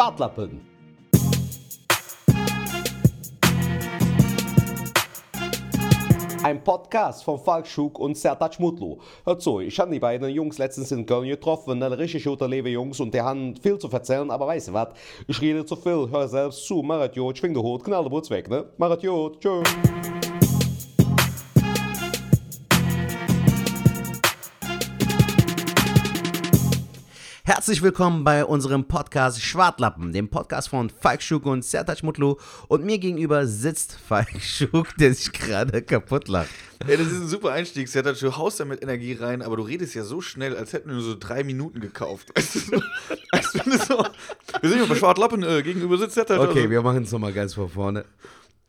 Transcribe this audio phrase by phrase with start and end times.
[0.00, 0.62] Schwartlappen.
[6.42, 8.96] Ein Podcast von Falk Schug und Sertac Mutlu.
[9.26, 12.70] Hört zu, ich habe die beiden Jungs letztens in Köln getroffen, eine richtig gute liebe
[12.70, 14.88] Jungs, und die haben viel zu erzählen, aber weißt du was?
[15.26, 18.30] Ich rede zu viel, hör selbst zu, Marat Jod, schwing den Hut, knall den Boots
[18.30, 18.64] weg, ne?
[18.78, 19.68] Marat Jod, tschüss.
[27.60, 32.36] Herzlich willkommen bei unserem Podcast Schwartlappen, dem Podcast von Falk Schuk und Sertac Mutlu.
[32.68, 36.48] Und mir gegenüber sitzt Falk Schuk, der sich gerade kaputt lacht.
[36.86, 38.18] Ey, das ist ein super Einstieg, Sertac.
[38.18, 40.94] Du haust da mit Energie rein, aber du redest ja so schnell, als hätten wir
[40.94, 42.30] nur so drei Minuten gekauft.
[42.34, 42.82] Weißt du, so,
[43.30, 44.06] als so,
[44.62, 46.40] wir sind hier bei Schwartlappen, äh, gegenüber sitzt Sertac.
[46.40, 48.06] Okay, also, wir machen es nochmal ganz von vorne.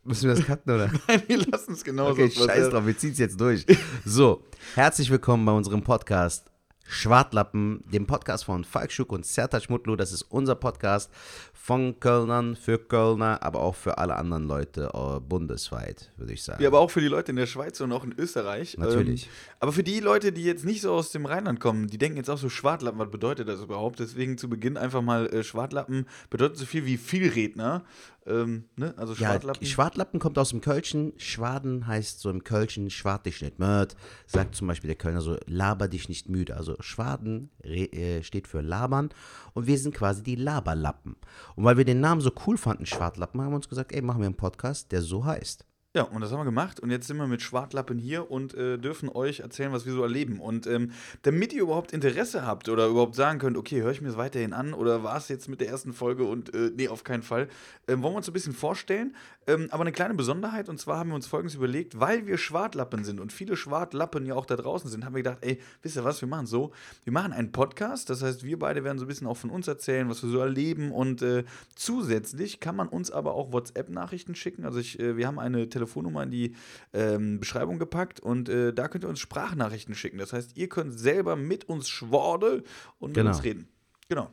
[0.04, 0.92] Müssen wir das cutten, oder?
[1.08, 2.12] Nein, wir lassen es genauso.
[2.12, 3.66] Okay, scheiß drauf, wir ziehen es jetzt durch.
[4.04, 4.44] So,
[4.76, 6.51] herzlich willkommen bei unserem Podcast
[6.92, 9.96] Schwartlappen, dem Podcast von Falk Schuk und Sertac Mutlu.
[9.96, 11.10] Das ist unser Podcast
[11.54, 16.62] von Kölnern für Kölner, aber auch für alle anderen Leute äh, bundesweit, würde ich sagen.
[16.62, 18.78] Ja, aber auch für die Leute in der Schweiz und auch in Österreich.
[18.78, 19.28] Natürlich.
[19.28, 19.32] Ähm,
[19.62, 22.30] aber für die Leute, die jetzt nicht so aus dem Rheinland kommen, die denken jetzt
[22.30, 24.00] auch so Schwartlappen, was bedeutet das überhaupt?
[24.00, 27.86] Deswegen zu Beginn einfach mal äh, Schwartlappen bedeutet so viel wie Vielredner.
[28.26, 28.94] Ähm, ne?
[28.98, 29.68] Also Ja, Schwartlappen.
[29.68, 31.14] Schwartlappen kommt aus dem Kölschen.
[31.18, 33.96] Schwaden heißt so im Kölschen, schwart dich nicht müd.
[34.28, 36.56] Sagt zum Beispiel der Kölner so, laber dich nicht müde.
[36.56, 39.10] Also Schwaden äh, steht für labern
[39.54, 41.16] und wir sind quasi die Laberlappen.
[41.56, 44.20] Und weil wir den Namen so cool fanden, Schwartlappen, haben wir uns gesagt, ey, machen
[44.20, 45.66] wir einen Podcast, der so heißt.
[45.94, 46.80] Ja, und das haben wir gemacht.
[46.80, 50.02] Und jetzt sind wir mit Schwartlappen hier und äh, dürfen euch erzählen, was wir so
[50.02, 50.40] erleben.
[50.40, 50.92] Und ähm,
[51.24, 54.54] damit ihr überhaupt Interesse habt oder überhaupt sagen könnt, okay, höre ich mir das weiterhin
[54.54, 57.50] an oder war es jetzt mit der ersten Folge und äh, nee, auf keinen Fall,
[57.90, 59.14] ähm, wollen wir uns ein bisschen vorstellen.
[59.48, 63.04] Ähm, aber eine kleine Besonderheit, und zwar haben wir uns folgendes überlegt, weil wir Schwartlappen
[63.04, 66.06] sind und viele Schwartlappen ja auch da draußen sind, haben wir gedacht, ey, wisst ihr
[66.06, 66.72] was, wir machen so,
[67.04, 69.68] wir machen einen Podcast, das heißt, wir beide werden so ein bisschen auch von uns
[69.68, 71.44] erzählen, was wir so erleben und äh,
[71.76, 75.81] zusätzlich kann man uns aber auch WhatsApp-Nachrichten schicken, also ich, äh, wir haben eine Telefonnummer
[76.24, 76.56] in die
[76.94, 80.98] ähm, Beschreibung gepackt und äh, da könnt ihr uns Sprachnachrichten schicken, das heißt, ihr könnt
[80.98, 82.64] selber mit uns schworde
[83.00, 83.30] und Genau.
[83.30, 83.68] mit uns reden.
[84.10, 84.30] Genau.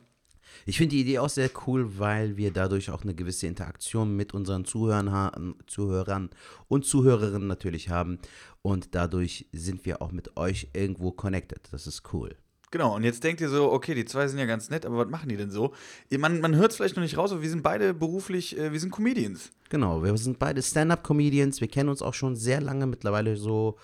[0.65, 4.33] Ich finde die Idee auch sehr cool, weil wir dadurch auch eine gewisse Interaktion mit
[4.33, 6.29] unseren Zuhörern, Zuhörern
[6.67, 8.19] und Zuhörerinnen natürlich haben.
[8.61, 11.61] Und dadurch sind wir auch mit euch irgendwo connected.
[11.71, 12.35] Das ist cool.
[12.71, 15.07] Genau, und jetzt denkt ihr so, okay, die zwei sind ja ganz nett, aber was
[15.09, 15.73] machen die denn so?
[16.15, 18.79] Man, man hört es vielleicht noch nicht raus, aber wir sind beide beruflich, äh, wir
[18.79, 19.51] sind Comedians.
[19.69, 21.61] Genau, wir sind beide Stand-up-Comedians.
[21.61, 23.77] Wir kennen uns auch schon sehr lange, mittlerweile so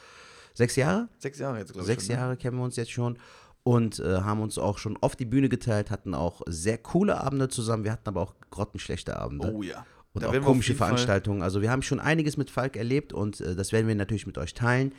[0.53, 1.09] sechs Jahre.
[1.18, 1.88] Sechs Jahre jetzt, glaube ich.
[1.88, 2.22] Sechs schon, ne?
[2.22, 3.18] Jahre kennen wir uns jetzt schon
[3.63, 7.50] und äh, haben uns auch schon oft die Bühne geteilt, hatten auch sehr coole Abende
[7.50, 7.84] zusammen.
[7.84, 9.51] Wir hatten aber auch grottenschlechte Abende.
[9.51, 9.84] Oh ja.
[10.13, 11.41] Und Da auch komische jeden Fall- Veranstaltungen.
[11.41, 14.38] Also wir haben schon einiges mit Falk erlebt und äh, das werden wir natürlich mit
[14.38, 14.94] euch teilen.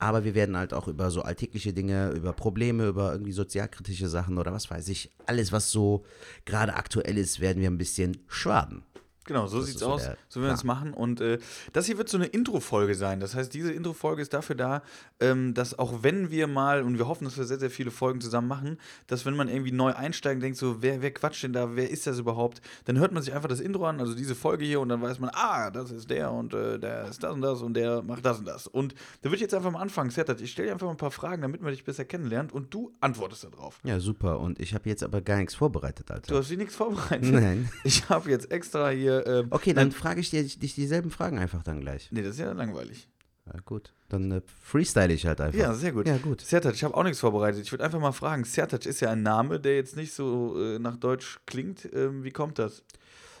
[0.00, 4.38] Aber wir werden halt auch über so alltägliche Dinge, über Probleme, über irgendwie sozialkritische Sachen
[4.38, 6.04] oder was weiß ich, alles, was so
[6.46, 8.82] gerade aktuell ist, werden wir ein bisschen schwaden.
[9.30, 10.02] Genau, so Das sieht's so aus.
[10.02, 10.92] der So werden wir es machen.
[10.92, 11.38] Und äh,
[11.72, 13.20] das hier wird so eine Intro-Folge sein.
[13.20, 14.82] Das heißt, diese Intro-Folge ist dafür da,
[15.20, 18.20] ähm, dass auch wenn wir mal, und wir hoffen, dass wir sehr, sehr viele Folgen
[18.20, 18.76] zusammen machen,
[19.06, 21.88] dass wenn man irgendwie neu einsteigt und denkt, so, wer, wer quatscht denn da, wer
[21.88, 24.80] ist das überhaupt, dann hört man sich einfach das Intro an, also diese Folge hier,
[24.80, 27.62] und dann weiß man, ah, das ist der und äh, der ist das und das
[27.62, 28.66] und der macht das und das.
[28.66, 30.96] Und da würde ich jetzt einfach mal anfangen, Sertat, ich stelle dir einfach mal ein
[30.96, 33.78] paar Fragen, damit man dich besser kennenlernt und du antwortest darauf.
[33.84, 34.40] Ja, super.
[34.40, 36.32] Und ich habe jetzt aber gar nichts vorbereitet, Alter.
[36.32, 37.30] Du hast dich nichts vorbereitet.
[37.30, 37.68] Nein.
[37.84, 39.19] Ich habe jetzt extra hier.
[39.26, 42.10] Ähm, Okay, dann frage ich dir, dich dieselben Fragen einfach dann gleich.
[42.10, 43.08] Nee, das ist ja langweilig.
[43.46, 43.92] Ja, gut.
[44.08, 45.58] Dann äh, freestyle ich halt einfach.
[45.58, 46.06] Ja, sehr gut.
[46.06, 46.40] Ja, gut.
[46.40, 47.62] Sertac, ich habe auch nichts vorbereitet.
[47.62, 50.78] Ich würde einfach mal fragen, Sertac ist ja ein Name, der jetzt nicht so äh,
[50.78, 51.88] nach Deutsch klingt.
[51.92, 52.84] Ähm, wie kommt das?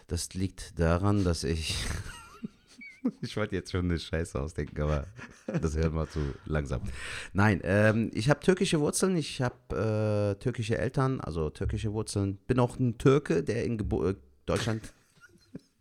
[0.08, 1.76] Das liegt daran, dass ich.
[3.20, 5.06] ich wollte jetzt schon eine Scheiße ausdenken, aber
[5.46, 6.80] das hört mal zu langsam.
[7.32, 12.38] Nein, ähm, ich habe türkische Wurzeln, ich habe äh, türkische Eltern, also türkische Wurzeln.
[12.46, 14.14] Bin auch ein Türke, der in Gebo äh,
[14.46, 14.92] Deutschland.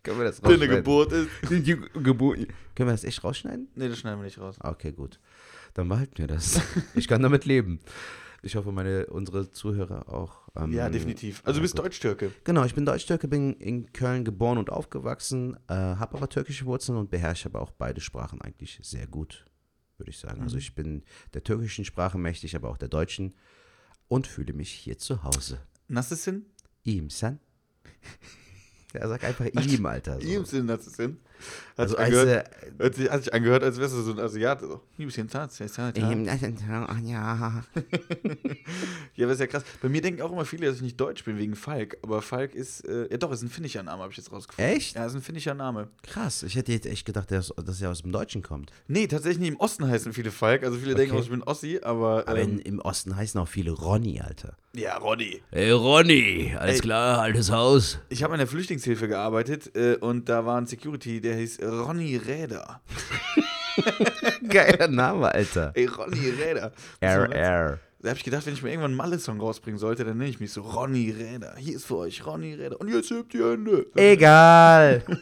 [0.04, 0.76] Können wir das Deine rausschneiden?
[0.78, 1.30] Geburt ist.
[1.50, 1.64] Die
[2.04, 2.38] Geburt.
[2.76, 3.68] Können wir das echt rausschneiden?
[3.76, 4.58] Nee, das schneiden wir nicht raus.
[4.62, 5.20] Okay, gut.
[5.74, 6.62] Dann behalten wir das.
[6.96, 7.80] Ich kann damit leben.
[8.42, 10.48] Ich hoffe, meine, unsere Zuhörer auch.
[10.56, 11.42] ähm, Ja, definitiv.
[11.44, 11.78] Also du bist.
[11.78, 12.32] Deutsch-Türke.
[12.46, 16.98] Genau, ich bin Deutsch-Türke, bin in Köln geboren und aufgewachsen, äh, habe aber türkische Wurzeln
[16.98, 19.46] und beherrsche aber auch beide Sprachen eigentlich sehr gut,
[19.98, 20.42] würde ich sagen.
[20.42, 20.60] Also Mhm.
[20.60, 21.04] ich bin
[21.34, 23.36] der türkischen Sprache mächtig, aber auch der deutschen
[24.08, 25.60] und fühle mich hier zu Hause.
[25.90, 26.46] Nassesin?
[26.86, 27.40] Ihm, San?
[28.94, 30.20] Ja, sag einfach ihm, Alter.
[30.20, 30.28] So.
[30.28, 30.68] Imsin,
[31.78, 32.50] Hat, Also, sich angehört,
[32.80, 34.62] also, hat, sich, hat sich angehört, als wärst du so ein Asiat.
[34.62, 36.12] So, ein bisschen Tat, ja, Tat, ja.
[36.12, 37.64] ja.
[39.16, 39.64] Ja, aber ist ja krass.
[39.82, 41.98] Bei mir denken auch immer viele, dass ich nicht deutsch bin wegen Falk.
[42.04, 44.74] Aber Falk ist, äh, ja doch, ist ein finnischer Name, habe ich jetzt rausgefunden.
[44.74, 44.96] Echt?
[44.96, 45.90] Ja, ist ein finnischer Name.
[46.04, 48.72] Krass, ich hätte jetzt echt gedacht, dass, dass er aus dem Deutschen kommt.
[48.88, 49.50] Nee, tatsächlich nicht.
[49.50, 50.64] Im Osten heißen viele Falk.
[50.64, 51.20] Also viele denken Okay.
[51.20, 52.28] auch, ich bin Ossi, aber.
[52.28, 54.56] Aber in, Ähm, im Osten heißen auch viele Ronny, Alter.
[54.76, 55.42] ja, Ronny.
[55.52, 56.82] Hey Ronny, alles Ey.
[56.82, 58.00] klar, altes Haus.
[58.10, 62.18] Ich habe in der Flüchtlingshilfe gearbeitet äh, und da war ein Security, der hieß Ronny
[62.18, 62.82] Räder.
[64.50, 65.72] Geiler Name, Alter.
[65.76, 66.72] Ey, Ronny Räder.
[67.02, 67.80] RR.
[68.02, 70.40] Da habe ich gedacht, wenn ich mal irgendwann einen Malle-Song rausbringen sollte, dann nenne ich
[70.40, 71.56] mich so Ronny Räder.
[71.58, 72.80] Hier ist für euch Ronny Räder.
[72.80, 73.88] Und jetzt hebt die Hände.
[73.96, 75.04] Egal.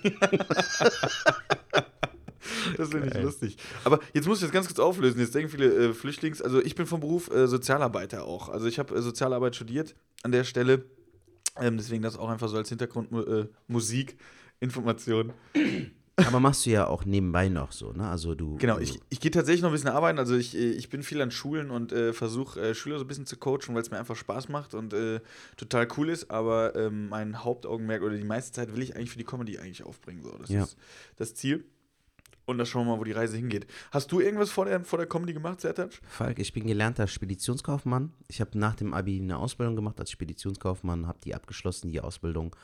[2.75, 3.57] Das finde ich lustig.
[3.83, 5.19] Aber jetzt muss ich das ganz kurz auflösen.
[5.19, 8.50] Jetzt denken viele äh, Flüchtlings, also ich bin vom Beruf äh, Sozialarbeiter auch.
[8.50, 10.86] Also ich habe äh, Sozialarbeit studiert an der Stelle.
[11.60, 15.33] Ähm, deswegen das auch einfach so als Hintergrundmusik, äh, Information.
[16.25, 18.07] Aber machst du ja auch nebenbei noch so, ne?
[18.07, 18.57] Also du.
[18.57, 20.17] Genau, ich, ich gehe tatsächlich noch ein bisschen arbeiten.
[20.17, 23.07] Also ich, äh, ich bin viel an Schulen und äh, versuche äh, Schüler so ein
[23.07, 25.19] bisschen zu coachen, weil es mir einfach Spaß macht und äh,
[25.57, 26.31] total cool ist.
[26.31, 29.83] Aber ähm, mein Hauptaugenmerk oder die meiste Zeit will ich eigentlich für die Comedy eigentlich
[29.83, 30.23] aufbringen.
[30.23, 30.31] So.
[30.39, 30.63] Das Ja.
[30.63, 30.75] ist
[31.17, 31.65] das Ziel.
[32.47, 33.67] Und da schauen wir mal, wo die Reise hingeht.
[33.91, 35.91] Hast du irgendwas vor der, vor der Comedy gemacht, Sertac?
[36.07, 38.13] Falk, ich bin gelernter Speditionskaufmann.
[38.29, 42.55] Ich habe nach dem Abi eine Ausbildung gemacht als Speditionskaufmann, habe die abgeschlossen, die Ausbildung.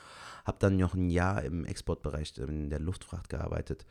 [0.46, 3.86] Habe dann noch ein Jahr im Exportbereich in der Luftfracht gearbeitet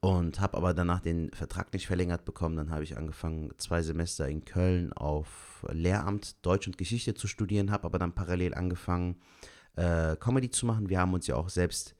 [0.00, 2.56] und habe aber danach den Vertrag nicht verlängert bekommen.
[2.56, 7.70] Dann habe ich angefangen, zwei Semester in Köln auf Lehramt Deutsch und Geschichte zu studieren,
[7.70, 9.16] habe aber dann parallel angefangen,
[9.76, 10.88] äh, Comedy zu machen.
[10.88, 11.94] Wir haben uns ja auch selbst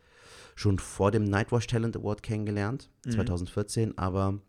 [0.55, 4.41] schon vor dem Nightwatch Talent Award kennengelernt, 2014, aber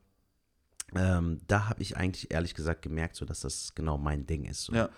[0.95, 4.65] ähm, da habe ich eigentlich ehrlich gesagt gemerkt, so dass das genau mein Ding ist.
[4.65, 4.73] So.
[4.73, 4.89] Ja.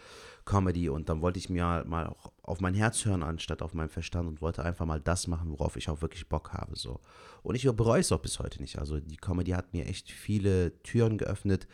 [0.45, 3.89] Comedy und dann wollte ich mir mal auch auf mein Herz hören, anstatt auf meinen
[3.89, 6.75] Verstand und wollte einfach mal das machen, worauf ich auch wirklich Bock habe.
[6.75, 6.99] So.
[7.43, 8.79] Und ich bereue es auch bis heute nicht.
[8.79, 11.67] Also die Comedy hat mir echt viele Türen geöffnet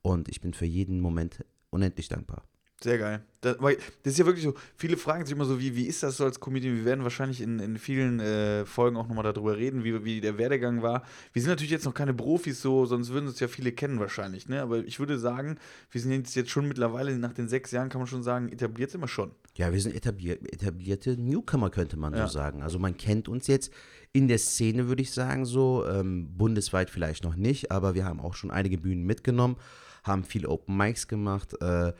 [0.00, 2.44] und ich bin für jeden Moment unendlich dankbar.
[2.82, 3.22] Sehr geil.
[3.40, 6.02] Das, weil, das ist ja wirklich so, viele fragen sich immer so, wie, wie ist
[6.02, 6.76] das so als Comedian?
[6.76, 10.36] Wir werden wahrscheinlich in, in vielen äh, Folgen auch nochmal darüber reden, wie, wie der
[10.36, 11.02] Werdegang war.
[11.32, 14.48] Wir sind natürlich jetzt noch keine Profis so, sonst würden uns ja viele kennen wahrscheinlich,
[14.48, 14.60] ne?
[14.60, 15.56] Aber ich würde sagen,
[15.90, 18.90] wir sind jetzt, jetzt schon mittlerweile, nach den sechs Jahren kann man schon sagen, etabliert
[18.90, 19.30] sind wir schon.
[19.54, 22.26] Ja, wir sind etablier etablierte Newcomer, könnte man Ja.
[22.26, 22.62] so sagen.
[22.62, 23.72] Also man kennt uns jetzt
[24.12, 25.86] in der Szene, würde ich sagen, so.
[25.86, 29.56] Ähm, bundesweit vielleicht noch nicht, aber wir haben auch schon einige Bühnen mitgenommen,
[30.04, 31.94] haben viele Open Mics gemacht, äh,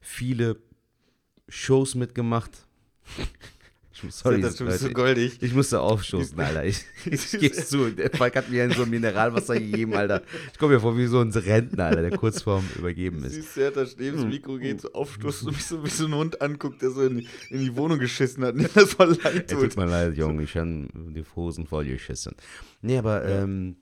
[0.00, 0.56] viele
[1.48, 2.50] Shows mitgemacht.
[4.00, 5.38] Ich muss- Sorry, das, du bist so goldig.
[5.42, 6.64] ich musste aufstoßen, Alter.
[6.64, 7.90] Ich, ich geh's zu.
[7.90, 10.22] Der Falk hat mir so ein Mineralwasser gegeben, Alter.
[10.52, 13.34] Ich komme mir vor wie so ein Rentner, Alter, der kurz vorm Übergeben ist.
[13.34, 16.14] Süß, der da steht, das Mikro geht so aufstoßen und mich so wie so ein
[16.14, 18.54] Hund anguckt, der so in, die- in die Wohnung geschissen hat.
[18.54, 19.62] Mir das voll leid tut.
[19.62, 22.36] tut mir leid, Junge, ich habe die Hosen voll geschissen.
[22.82, 23.74] Nee, aber, ähm,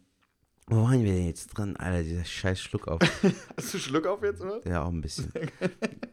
[0.69, 1.77] wo waren wir denn jetzt dran?
[1.77, 3.01] Alter, dieser scheiß Schluck auf.
[3.57, 4.61] Hast du Schluck auf jetzt, oder?
[4.67, 5.31] Ja, auch ein bisschen.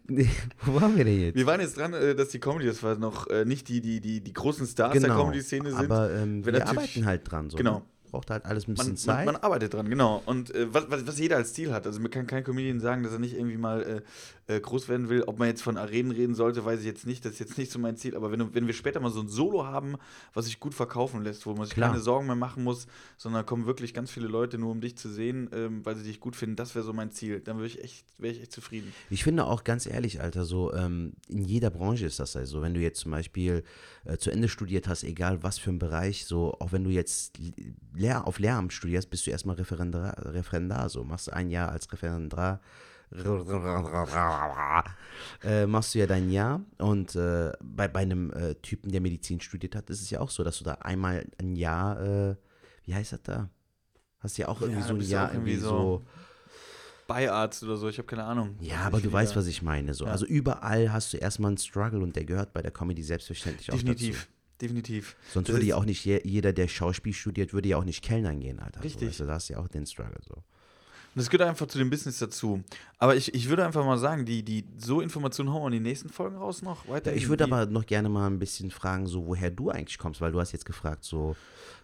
[0.08, 0.30] nee,
[0.62, 1.36] wo waren wir denn jetzt?
[1.36, 4.00] Wir waren jetzt dran, äh, dass die Comedy, das war noch äh, nicht die, die,
[4.00, 5.80] die, die großen Stars der Comedy-Szene sind.
[5.80, 7.50] aber ähm, wir arbeiten halt dran.
[7.50, 7.84] So, Genau.
[8.14, 9.26] Braucht halt alles ein bisschen man, Zeit.
[9.26, 10.22] man, man arbeitet dran, genau.
[10.28, 11.88] Und äh, was, was, jeder als Ziel hat.
[11.88, 14.04] Also mir kann kein Comedian sagen, dass er nicht irgendwie mal
[14.48, 15.24] äh, äh, groß werden will.
[15.24, 17.26] Ob man jetzt von Arenen reden sollte, weiß ich jetzt nicht.
[17.26, 18.16] Das ist jetzt nicht so mein Ziel.
[18.16, 19.96] Aber wenn, du- wenn wir später mal so ein Solo haben,
[20.36, 21.90] was sich gut verkaufen lässt, wo man sich Klar.
[21.90, 22.86] keine Sorgen mehr machen muss,
[23.18, 26.04] sondern da kommen wirklich ganz viele Leute nur, um dich zu sehen, ähm, weil sie
[26.04, 27.40] dich gut finden, das wäre so mein Ziel.
[27.40, 28.94] Dann wäre ich, echt- wär ich echt zufrieden.
[29.10, 32.62] Ich finde auch ganz ehrlich, Alter, so ähm, in jeder Branche ist das also.
[32.62, 33.64] Wenn du jetzt zum Beispiel
[34.06, 37.40] äh, zu Ende studiert hast, egal was für ein Bereich, so auch wenn du jetzt
[38.04, 42.60] Lehr auf Lehramt studierst, bist du erstmal Referendar, Referendar so machst ein Jahr als Referendar.
[45.44, 49.40] Äh, machst du ja dein Jahr und äh, bei, bei einem äh, Typen, der Medizin
[49.40, 52.36] studiert hat, ist es ja auch so, dass du da einmal ein Jahr, äh,
[52.86, 53.50] wie heißt das da?
[54.20, 56.06] Hast ja auch irgendwie Ja, so ein du Jahr auch irgendwie so- so
[57.06, 58.56] Beiarzt oder so, ich habe keine Ahnung.
[58.62, 59.94] ja, aber du weißt, was ich meine.
[59.94, 60.06] So.
[60.06, 60.12] Ja.
[60.12, 63.76] Also überall hast du erstmal einen Struggle und der gehört bei der Comedy selbstverständlich auch
[63.76, 64.16] Definitiv.
[64.16, 64.22] dazu.
[64.22, 64.34] Definitiv.
[65.32, 68.04] Sonst Das würde ja auch nicht je, jeder, der Schauspiel studiert, würde ja auch nicht
[68.04, 68.84] Kellnern gehen, Alter.
[68.84, 69.02] Richtig.
[69.02, 70.20] So, weißt du, da hast du ja auch den Struggle.
[70.28, 70.36] So.
[71.16, 72.64] Und das gehört einfach zu dem Business dazu.
[72.98, 75.84] Aber ich, ich würde einfach mal sagen, die, die so Informationen hauen wir in den
[75.84, 77.14] nächsten Folgen raus noch weiter.
[77.14, 80.32] Ich würde aber noch gerne mal ein bisschen fragen, so woher du eigentlich kommst, weil
[80.32, 81.36] du hast jetzt gefragt, so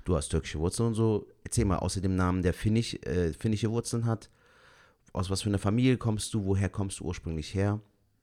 [0.04, 1.28] du hast türkische Wurzeln und so.
[1.44, 4.32] Erzähl mal, außer dem Namen, der Finnisch, äh, finnische Wurzeln hat,
[5.14, 7.80] aus was für einer Familie kommst du, woher kommst du ursprünglich her?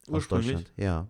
[0.09, 0.55] Ursprünglich?
[0.55, 0.73] Aus Deutschland?
[0.75, 1.07] Ja.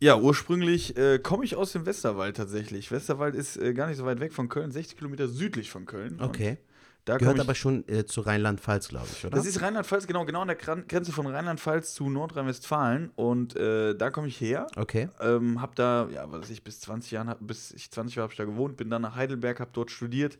[0.00, 2.90] Ja, ursprünglich äh, komme ich aus dem Westerwald tatsächlich.
[2.90, 6.20] Westerwald ist äh, gar nicht so weit weg von Köln, 60 Kilometer südlich von Köln.
[6.20, 6.58] Okay.
[7.06, 9.36] Gehört aber schon äh, zu Rheinland-Pfalz, glaube ich, oder?
[9.36, 13.12] Das ist Rheinland-Pfalz, genau, genau an der Grenze von Rheinland-Pfalz zu Nordrhein-Westfalen.
[13.14, 14.66] Und äh, da komme ich her.
[14.74, 15.08] okay.
[15.20, 18.24] Ähm, hab da, ja, was weiß ich, bis 20 Jahren, hab, bis ich 20 war,
[18.24, 20.36] habe ich da gewohnt, bin dann nach Heidelberg, habe dort studiert.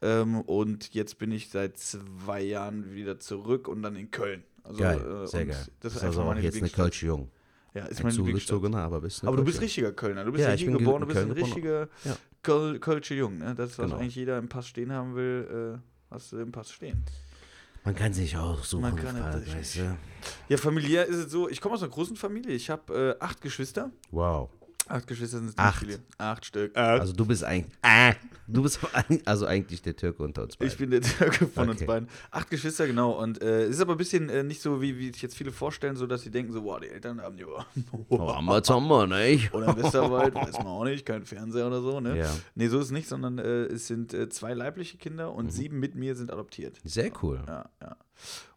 [0.00, 4.42] Ähm, und jetzt bin ich seit zwei Jahren wieder zurück und dann in Köln.
[4.64, 5.66] Also, geil, äh, sehr geil.
[5.78, 6.68] Das ist also einfach auch jetzt eine.
[6.68, 7.30] Kölsche Jung.
[7.74, 8.48] Ja, ist Ein Lieblingsstadt.
[8.56, 10.24] zugezogener, aber bist Aber du bist richtiger Kölner.
[10.24, 11.52] Du bist Ja, ja, hier geboren, du bist ein Köln geboren.
[11.52, 12.16] richtiger Ja.
[12.42, 13.38] Köl Kölsche Jung.
[13.38, 13.54] Ne?
[13.54, 13.98] Das, was Genau.
[13.98, 17.02] eigentlich jeder im Pass stehen haben will, äh, hast du im Pass stehen.
[17.84, 19.54] Man kann sich auch suchen, Man kann Fall, natürlich.
[19.56, 19.96] weißt du?
[20.48, 22.52] Ja, familiär ist es so, ich komme aus einer großen Familie.
[22.54, 23.90] Ich habe äh, acht Geschwister.
[24.10, 24.50] Wow.
[24.92, 25.78] Acht Geschwister sind Acht.
[25.80, 25.98] viele.
[26.18, 26.76] Acht Stück.
[26.76, 28.12] Also du bist eigentlich, ah,
[28.46, 28.78] du bist
[29.24, 30.70] also eigentlich der Türke unter uns beiden.
[30.70, 31.86] Ich bin der Türke von uns Okay.
[31.86, 32.08] beiden.
[32.30, 33.12] Acht Geschwister, genau.
[33.12, 35.50] Und äh, es ist aber ein bisschen äh, nicht so, wie, wie sich jetzt viele
[35.50, 37.44] vorstellen, so dass sie denken, so, boah, die Eltern haben die
[38.08, 39.54] oh, haben wir wir, nicht?
[39.54, 42.18] Oder im Westerwald, weiß man auch nicht, kein Fernseher oder so, ne?
[42.18, 42.30] Ja.
[42.54, 45.36] Nee, so ist es nicht, sondern äh, es sind äh, zwei leibliche Kinder Mhm.
[45.38, 46.78] und sieben mit mir sind adoptiert.
[46.84, 47.42] Sehr cool.
[47.46, 47.96] Ja, ja.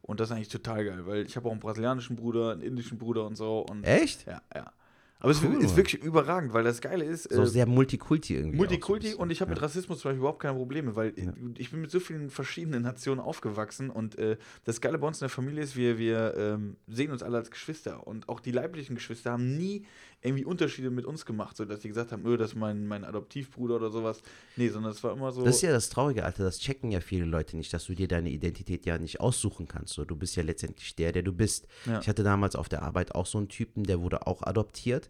[0.01, 2.97] Und das ist eigentlich total geil, weil ich habe auch einen brasilianischen Bruder, einen indischen
[2.97, 3.59] Bruder und so.
[3.69, 4.25] Und Echt?
[4.27, 4.71] Ja, ja.
[5.19, 5.77] Aber es Cool, ist Mann.
[5.77, 8.57] wirklich überragend, weil das Geile ist, So äh, sehr Multikulti irgendwie.
[8.57, 9.19] so Multikulti bisschen.
[9.19, 9.55] und ich habe ja.
[9.55, 11.13] mit Rassismus zum Beispiel überhaupt keine Probleme, weil
[11.57, 15.21] ich bin mit so vielen verschiedenen Nationen aufgewachsen und äh, das Geile bei uns in
[15.21, 18.95] der Familie ist, wir, wir ähm, sehen uns alle als Geschwister und auch die leiblichen
[18.95, 19.85] Geschwister haben nie
[20.25, 23.03] irgendwie Unterschiede mit uns gemacht, so dass sie gesagt haben, öh, das ist mein, mein
[23.03, 24.21] Adoptivbruder oder sowas.
[24.55, 25.43] Nee, sondern es war immer so.
[25.43, 26.43] Das ist ja das Traurige, Alter.
[26.43, 29.93] Das checken ja viele Leute nicht, dass du dir deine Identität ja nicht aussuchen kannst.
[29.93, 31.67] So, du bist ja letztendlich der, der du bist.
[31.85, 31.99] Ja.
[31.99, 35.09] Ich hatte damals auf der Arbeit auch so einen Typen, der wurde auch adoptiert.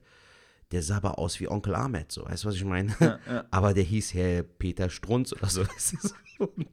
[0.72, 2.25] Der sah aber aus wie Onkel Ahmed, so.
[2.25, 2.93] Weißt du, was ich meine?
[3.00, 3.45] Ja, ja.
[3.51, 5.63] Aber der hieß Herr Peter Strunz oder so.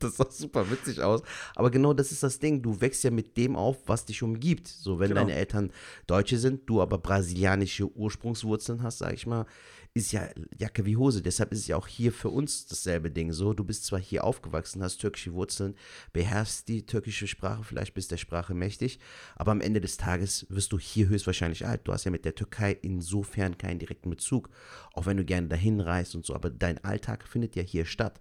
[0.01, 1.23] Das sah super witzig aus.
[1.55, 2.63] Aber genau das ist das Ding.
[2.63, 4.67] Du wächst ja mit dem auf, was dich umgibt.
[4.67, 5.21] So, wenn Genau.
[5.21, 5.71] deine Eltern
[6.09, 9.47] Deutsche sind, du aber brasilianische Ursprungswurzeln hast, sag ich mal,
[9.95, 11.23] ist ja Jacke wie Hose.
[11.23, 13.33] Deshalb ist es ja auch hier für uns dasselbe Ding.
[13.33, 15.75] So, du bist zwar hier aufgewachsen, hast türkische Wurzeln,
[16.13, 18.99] beherrschst die türkische Sprache, vielleicht bist der Sprache mächtig,
[19.37, 21.83] aber am Ende des Tages wirst du hier höchstwahrscheinlich alt.
[21.85, 24.49] Du hast ja mit der Türkei insofern keinen direkten Bezug,
[24.95, 28.21] auch wenn du gerne dahin reist und so, aber dein Alltag findet ja hier statt.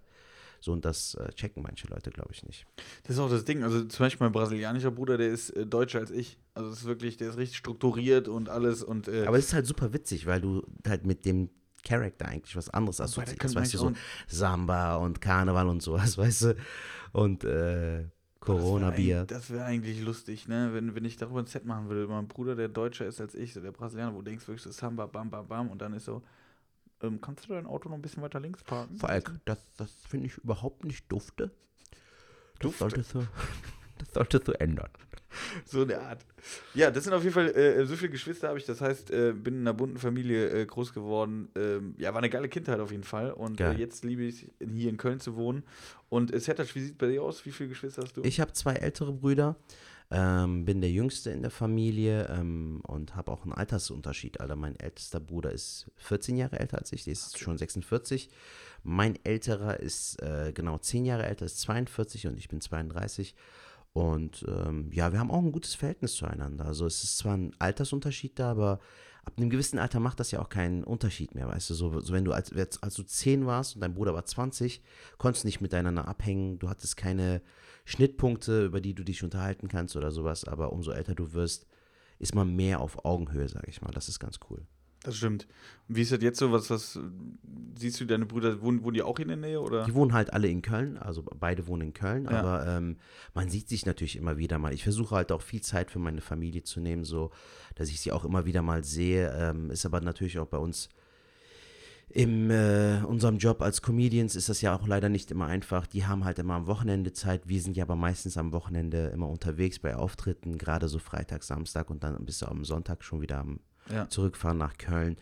[0.60, 2.66] So, und das äh, checken manche Leute, glaube ich, nicht.
[3.02, 3.64] Das ist auch das Ding.
[3.64, 6.38] Also zum Beispiel mein brasilianischer Bruder, der ist äh, deutscher als ich.
[6.54, 9.54] Also es ist wirklich, der ist richtig strukturiert und alles und äh, Aber es ist
[9.54, 11.50] halt super witzig, weil du halt mit dem
[11.82, 13.54] Charakter eigentlich was anderes der assoziierst.
[13.54, 13.92] Weißt du, so
[14.28, 16.56] Samba und Karneval und sowas, weißt du?
[17.12, 18.04] Und äh,
[18.40, 19.24] Corona-Bier.
[19.24, 20.70] Das wäre eigentlich lustig, ne?
[20.72, 22.08] Wenn, wenn ich darüber ein Set machen würde.
[22.08, 24.72] Mein Bruder, der deutscher ist als ich, so der Brasilianer, wo du denkst wirklich so
[24.72, 26.22] Samba, bam, bam, bam und dann ist so,
[27.02, 28.96] ähm, kannst du dein Auto noch ein bisschen weiter links parken?
[28.96, 31.50] Falk, das, das finde ich überhaupt nicht dufte.
[32.58, 33.20] Das solltest du,
[33.98, 34.90] das solltest du ändern.
[35.66, 36.24] So eine Art.
[36.74, 39.32] Ja, das sind auf jeden Fall, äh, so viele Geschwister habe ich, das heißt, äh,
[39.32, 41.48] bin in einer bunten Familie äh, groß geworden.
[41.54, 43.32] Ähm, ja, war eine geile Kindheit auf jeden Fall.
[43.32, 45.62] Und äh, jetzt liebe ich hier in Köln zu wohnen.
[46.08, 47.44] Und äh, Sertac, wie sieht bei dir aus?
[47.46, 48.22] Wie viele Geschwister hast du?
[48.22, 49.56] Ich habe zwei ältere Brüder,
[50.10, 54.40] ähm, bin der Jüngste in der Familie ähm, und habe auch einen Altersunterschied.
[54.40, 58.28] Alter, mein ältester Bruder ist 14 Jahre älter als ich, der ist schon 46.
[58.84, 63.34] Mein älterer ist äh, genau 10 Jahre älter, ist 42 und ich bin 32.
[63.92, 66.64] Und ähm, ja, wir haben auch ein gutes Verhältnis zueinander.
[66.64, 68.80] Also es ist zwar ein Altersunterschied da, aber
[69.24, 71.74] ab einem gewissen Alter macht das ja auch keinen Unterschied mehr, weißt du.
[71.74, 74.82] So, so wenn du als, als, du 10 warst und dein Bruder war 20,
[75.18, 77.42] konntest du nicht miteinander abhängen, du hattest keine
[77.84, 81.66] Schnittpunkte, über die du dich unterhalten kannst oder sowas, aber umso älter du wirst,
[82.18, 83.90] ist man mehr auf Augenhöhe, sag ich mal.
[83.90, 84.66] Das ist ganz cool.
[85.04, 85.48] Das stimmt.
[85.88, 86.52] Und wie ist das jetzt so?
[86.52, 86.98] Was, was
[87.76, 89.60] siehst du deine Brüder, wohnen, wohnen die auch in der Nähe?
[89.60, 89.84] Oder?
[89.84, 92.30] Die wohnen halt alle in Köln, also beide wohnen in Köln, Ja.
[92.40, 92.96] aber ähm,
[93.34, 94.72] man sieht sich natürlich immer wieder mal.
[94.72, 97.30] Ich versuche halt auch viel Zeit für meine Familie zu nehmen, so
[97.74, 99.32] dass ich sie auch immer wieder mal sehe.
[99.36, 100.88] Ähm, ist aber natürlich auch bei uns
[102.14, 105.86] in äh, unserem Job als Comedians ist das ja auch leider nicht immer einfach.
[105.86, 107.48] Die haben halt immer am Wochenende Zeit.
[107.48, 111.88] Wir sind ja aber meistens am Wochenende immer unterwegs bei Auftritten, gerade so Freitag, Samstag
[111.88, 114.08] und dann bist du am Sonntag schon wieder am Ja.
[114.08, 115.16] zurückfahren nach Köln.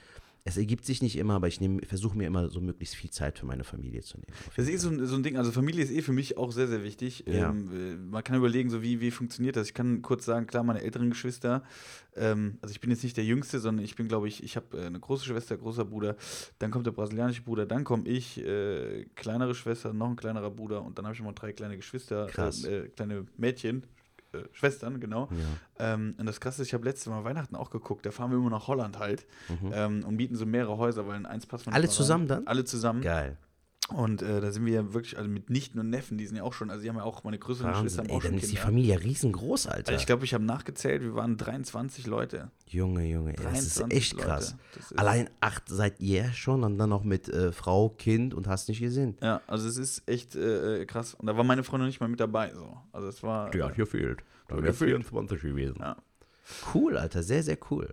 [0.45, 3.45] Es ergibt sich nicht immer, aber ich versuche mir immer so möglichst viel Zeit für
[3.45, 4.33] meine Familie zu nehmen.
[4.57, 6.50] Das ist eh so ein, so ein Ding, also Familie ist eh für mich auch
[6.50, 7.25] sehr, sehr wichtig.
[7.26, 7.50] Ja.
[7.50, 9.69] Ähm, äh, man kann überlegen, so wie, wie funktioniert das.
[9.69, 11.62] Ich kann kurz sagen, klar, meine älteren Geschwister,
[12.17, 14.79] ähm, also ich bin jetzt nicht der Jüngste, sondern ich bin, glaube ich, ich habe
[14.79, 16.17] äh, eine große Schwester, großer Bruder,
[16.59, 20.83] dann kommt der brasilianische Bruder, dann komme ich, äh, kleinere Schwester, noch ein kleinerer Bruder
[20.83, 22.29] und dann habe ich noch drei kleine Geschwister.
[22.37, 23.85] Äh, äh, kleine Mädchen,
[24.33, 25.29] äh, Schwestern, genau.
[25.79, 25.95] Ja.
[25.95, 28.39] Ähm, und das Krasse ist, ich habe letztes Mal Weihnachten auch geguckt, da fahren wir
[28.39, 29.27] immer nach Holland halt
[29.73, 31.77] ähm, und mieten so mehrere Häuser, weil in eins passt man Mhm.
[31.77, 31.97] Alle mal rein.
[31.97, 32.47] zusammen dann?
[32.47, 33.01] Alle zusammen.
[33.03, 33.37] Geil.
[33.89, 36.45] Und äh, da sind wir ja wirklich, also mit Nichten und Neffen, die sind ja
[36.45, 38.31] auch schon, also die haben ja auch, meine größeren Geschwister Wahnsinn, haben ey, auch schon
[38.33, 38.57] dann ist die.
[38.57, 39.89] Familie riesengroß, Alter.
[39.91, 42.53] Also ich glaube, ich habe nachgezählt, wir waren 23 Leute.
[42.69, 44.25] Junge, Junge, ey, das ist 23 echt Leute.
[44.27, 44.57] krass.
[44.79, 48.69] Ist- Allein acht seid ihr schon und dann noch mit äh, Frau, Kind und hast
[48.69, 49.17] nicht gesehen.
[49.23, 51.15] Ja, also es ist echt äh, äh, krass.
[51.15, 52.53] Und da war meine Freundin nicht mal mit dabei.
[52.55, 52.77] So.
[52.93, 53.53] Also es war.
[53.53, 54.21] äh, gefehlt.
[54.47, 55.79] Da wär 24 gewesen.
[55.81, 55.97] Ja.
[56.75, 57.93] Cool, Alter, sehr, sehr cool.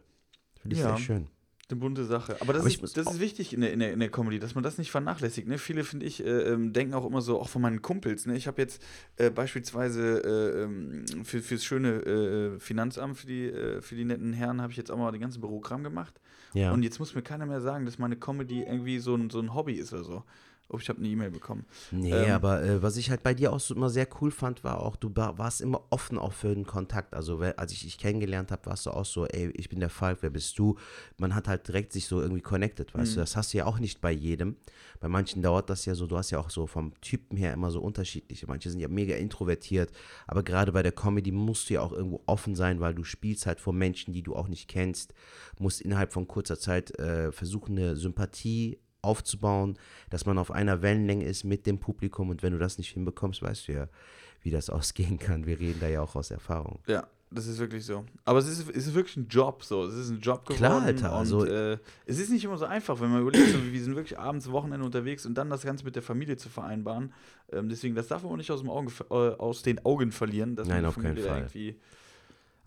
[0.61, 0.89] Finde ich Ja.
[0.89, 1.27] sehr schön.
[1.69, 2.37] Eine bunte Sache.
[2.39, 4.55] Aber das, Aber ist, das ist wichtig in der, in, der, in der Comedy, dass
[4.55, 5.49] man das nicht vernachlässigt.
[5.49, 5.57] Ne?
[5.57, 8.25] Viele, finde ich, äh, ähm, denken auch immer so, auch von meinen Kumpels.
[8.25, 8.37] Ne?
[8.37, 8.81] Ich habe jetzt
[9.17, 14.31] äh, beispielsweise äh, ähm, für, fürs schöne äh, Finanzamt, für die, äh, für die netten
[14.31, 16.21] Herren, habe ich jetzt auch mal den ganzen Bürogramm gemacht.
[16.53, 16.71] Ja.
[16.71, 19.53] Und jetzt muss mir keiner mehr sagen, dass meine Comedy irgendwie so ein, so ein
[19.53, 20.23] Hobby ist oder so.
[20.69, 21.65] Oh, ich habe eine E-Mail bekommen.
[21.93, 24.65] Nee, Ähm, aber äh, was ich halt bei dir auch so immer sehr cool fand,
[24.65, 27.13] war auch, du war- warst immer offen auch für den Kontakt.
[27.13, 30.17] Also als ich dich kennengelernt habe, warst du auch so, ey, ich bin der Falk,
[30.21, 30.75] wer bist du?
[31.17, 33.15] Man hat halt direkt sich so irgendwie connected, weißt Mhm.
[33.15, 33.19] du?
[33.21, 34.57] Das hast du ja auch nicht bei jedem.
[34.99, 37.71] Bei manchen dauert das ja so, du hast ja auch so vom Typen her immer
[37.71, 38.45] so unterschiedliche.
[38.47, 39.91] Manche sind ja mega introvertiert,
[40.27, 43.45] aber gerade bei der Comedy musst du ja auch irgendwo offen sein, weil du spielst
[43.45, 45.13] halt vor Menschen, die du auch nicht kennst,
[45.59, 49.77] musst innerhalb von kurzer Zeit äh, versuchen, eine Sympathie aufzubauen,
[50.09, 53.41] dass man auf einer Wellenlänge ist mit dem Publikum und wenn du das nicht hinbekommst,
[53.41, 53.87] weißt du ja,
[54.41, 55.45] wie das ausgehen kann.
[55.45, 56.79] Wir reden da ja auch aus Erfahrung.
[56.87, 58.05] Ja, das ist wirklich so.
[58.23, 59.83] Aber es ist, es ist wirklich ein Job so.
[59.85, 60.57] Es ist ein Job geworden.
[60.59, 63.57] Klar, Alter, Und also- äh, es ist nicht immer so einfach, wenn man überlegt, so,
[63.63, 67.13] wir sind wirklich abends, Wochenende unterwegs und dann das Ganze mit der Familie zu vereinbaren.
[67.51, 70.55] Ähm, deswegen, das darf man auch nicht aus, dem Augen, äh, aus den Augen verlieren.
[70.55, 71.39] Dass Nein, man auf keinen Familie Fall.
[71.41, 71.75] Irgendwie,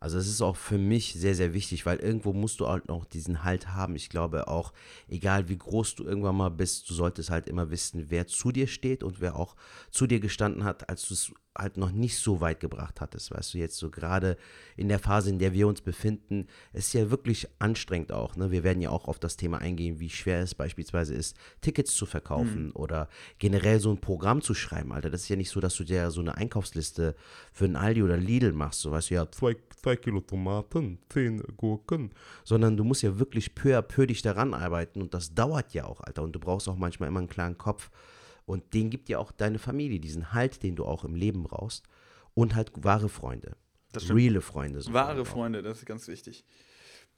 [0.01, 3.05] Also es ist auch für mich sehr, sehr wichtig, weil irgendwo musst du halt noch
[3.05, 3.95] diesen Halt haben.
[3.97, 4.73] Ich glaube auch,
[5.09, 8.67] egal wie groß du irgendwann mal bist, du solltest halt immer wissen, wer zu dir
[8.67, 9.57] steht und wer auch
[9.91, 13.31] zu dir gestanden hat, als du es halt noch nicht so weit gebracht hattest.
[13.31, 14.37] Weißt du, jetzt so gerade
[14.77, 18.37] in der Phase, in der wir uns befinden, ist ja wirklich anstrengend auch.
[18.37, 18.51] Ne?
[18.51, 22.07] Wir werden ja auch auf das Thema eingehen, wie schwer es beispielsweise ist, Tickets zu
[22.07, 25.11] verkaufen oder generell so ein Programm zu schreiben, Alter.
[25.11, 27.15] Das ist ja nicht so, dass du dir so eine Einkaufsliste
[27.53, 31.43] für ein Aldi oder Lidl machst, so weißt du, ja, zwei, zwei Kilo Tomaten, zehn
[31.57, 32.11] Gurken,
[32.45, 35.85] sondern du musst ja wirklich peu à peu dich daran arbeiten und das dauert ja
[35.85, 36.23] auch, Alter.
[36.23, 37.91] Und du brauchst auch manchmal immer einen klaren Kopf
[38.51, 41.85] und den gibt dir auch deine Familie, diesen Halt, den du auch im Leben brauchst
[42.35, 43.57] und halt wahre Freunde.
[43.95, 44.81] Reale Freunde.
[44.81, 46.45] so Wahre Freunde, das ist ganz wichtig.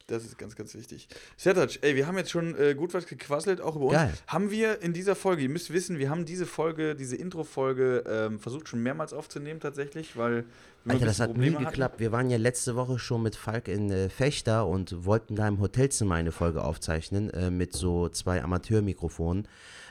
[0.08, 1.08] Das ist ganz, ganz wichtig.
[1.36, 3.94] Sertac, ey, wir haben jetzt schon äh, gut was gequasselt, auch über uns.
[3.94, 4.12] Geil.
[4.26, 8.38] Haben wir in dieser Folge, ihr müsst wissen, wir haben diese Folge, diese Intro-Folge ähm,
[8.40, 10.44] versucht schon mehrmals aufzunehmen tatsächlich, weil
[10.86, 11.66] Alter, das hat nie Probleme hatten.
[11.66, 12.00] geklappt.
[12.00, 15.60] Wir waren ja letzte Woche schon mit Falk in äh, Fechter und wollten da im
[15.60, 19.46] Hotelzimmer eine Folge aufzeichnen äh, mit so zwei Amateurmikrofonen.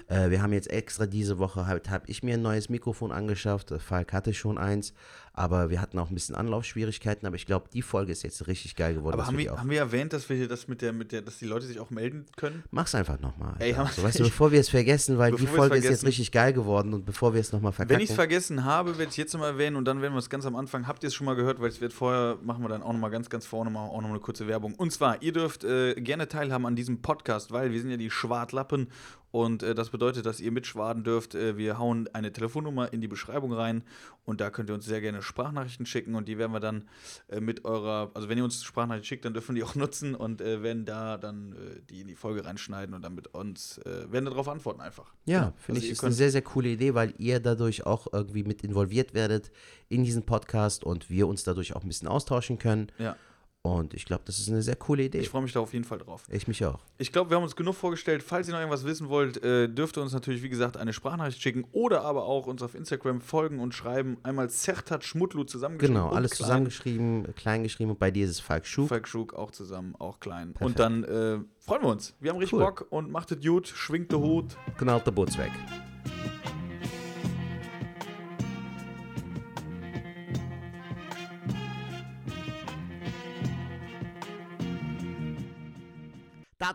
[0.07, 3.71] Äh, wir haben jetzt extra diese Woche halt, habe ich mir ein neues Mikrofon angeschafft.
[3.71, 4.93] Äh, Falk hatte schon eins,
[5.33, 7.25] aber wir hatten auch ein bisschen Anlaufschwierigkeiten.
[7.25, 9.13] Aber ich glaube, die Folge ist jetzt richtig geil geworden.
[9.13, 11.37] Aber haben wir, haben wir erwähnt, dass wir hier das mit der, mit der, dass
[11.37, 12.63] die Leute sich auch melden können?
[12.71, 13.55] Mach's einfach nochmal.
[13.59, 16.05] Ey, haben- So, weißt du, bevor wir es vergessen, weil die Folge ist jetzt vergessen.
[16.07, 17.95] richtig geil geworden und bevor wir es nochmal verkacken.
[17.95, 20.29] Wenn ich es vergessen habe, werde ich jetzt nochmal erwähnen und dann werden wir es
[20.29, 22.69] ganz am Anfang, habt ihr es schon mal gehört, weil es wird vorher, machen wir
[22.69, 24.75] dann auch nochmal ganz, ganz vorne mal auch nochmal eine kurze Werbung.
[24.75, 28.09] Und zwar, ihr dürft äh, gerne teilhaben an diesem Podcast, weil wir sind ja die
[28.09, 28.89] Schwartlappen
[29.31, 31.35] und äh, das bedeutet, dass ihr mitschwaden dürft.
[31.35, 33.83] Äh, wir hauen eine Telefonnummer in die Beschreibung rein
[34.25, 36.85] und da könnt ihr uns sehr gerne Sprachnachrichten schicken und die werden wir dann
[37.29, 40.15] äh, mit eurer, also wenn ihr uns Sprachnachrichten schickt, dann dürfen wir die auch nutzen
[40.15, 43.77] und äh, werden da dann äh, die in die Folge reinschneiden und dann mit uns,
[43.79, 45.13] äh, werden darauf antworten einfach.
[45.25, 45.53] Ja, Genau.
[45.57, 48.63] finde Also ich, ist eine sehr, sehr coole Idee, weil ihr dadurch auch irgendwie mit
[48.63, 49.51] involviert werdet
[49.89, 52.91] in diesen Podcast und wir uns dadurch auch ein bisschen austauschen können.
[52.97, 53.15] Ja,
[53.63, 55.19] Und ich glaube, das ist eine sehr coole Idee.
[55.19, 56.23] ich freue mich da auf jeden Fall drauf.
[56.29, 56.79] Ich mich auch.
[56.97, 58.23] Ich glaube, wir haben uns genug vorgestellt.
[58.23, 61.39] Falls ihr noch irgendwas wissen wollt, äh, dürft ihr uns natürlich, wie gesagt, eine Sprachnachricht
[61.39, 64.17] schicken oder aber auch uns auf Instagram folgen und schreiben.
[64.23, 65.95] Einmal Sertat Schmutlu zusammengeschrieben.
[65.95, 66.45] Genau, alles klein.
[66.47, 68.87] zusammengeschrieben, klein geschrieben und bei dir ist es Falk Schuh.
[68.87, 70.53] Falk Schug auch zusammen, auch klein.
[70.53, 70.65] Perfekt.
[70.65, 72.15] Und dann äh, freuen wir uns.
[72.19, 72.65] Wir haben richtig Cool.
[72.65, 74.57] Bock und macht es gut, schwingt den Hut.
[74.79, 75.51] Genau, der Bootsweg.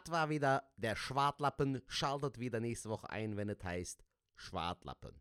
[0.04, 1.80] Das war wieder der Schwartlappen.
[1.88, 4.04] Schaltet wieder nächste Woche ein, wenn es heißt
[4.34, 5.18] Schwartlappen.